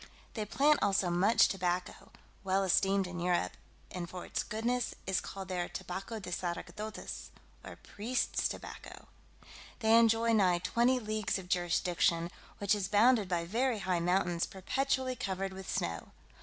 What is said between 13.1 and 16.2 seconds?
by very high mountains perpetually covered with snow.